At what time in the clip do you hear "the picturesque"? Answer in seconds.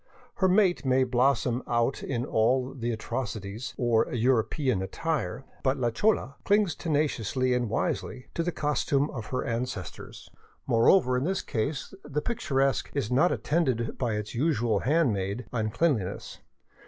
12.03-12.89